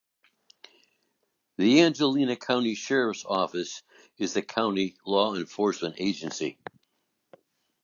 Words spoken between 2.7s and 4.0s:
Sheriff's Office